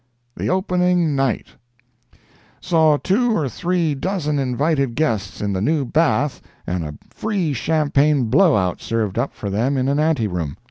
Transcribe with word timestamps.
THE 0.35 0.49
OPENING 0.49 1.15
NIGHT 1.15 1.49
Saw 2.59 2.97
two 2.97 3.37
or 3.37 3.47
three 3.47 3.93
dozen 3.93 4.39
invited 4.39 4.95
guests 4.95 5.41
in 5.41 5.53
the 5.53 5.61
new 5.61 5.85
bath 5.85 6.41
and 6.65 6.83
a 6.83 6.95
free 7.11 7.53
champagne 7.53 8.23
blow 8.23 8.55
out 8.55 8.81
served 8.81 9.19
up 9.19 9.31
for 9.35 9.51
them 9.51 9.77
in 9.77 9.87
an 9.87 9.99
ante 9.99 10.25
room. 10.25 10.57